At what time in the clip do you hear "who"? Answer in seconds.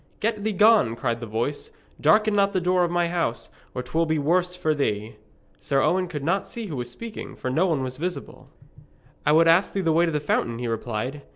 6.65-6.75